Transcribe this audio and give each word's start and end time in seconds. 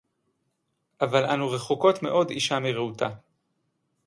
אבל 1.01 1.25
אנו 1.25 1.51
רחוקות 1.51 2.03
מאוד 2.03 2.31
אשה 2.31 2.59
מרעותה. 2.59 3.09